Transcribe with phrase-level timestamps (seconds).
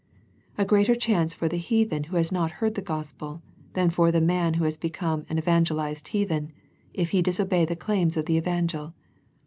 [0.57, 4.19] A greater chance for the heathen who has not heard the Gospel than for the
[4.19, 6.51] man who has become an evangelized heathen,
[6.91, 8.95] if he disobey the claims of the Evangel.